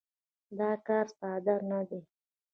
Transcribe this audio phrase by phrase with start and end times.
[0.57, 1.99] دا کار ساده نه دی.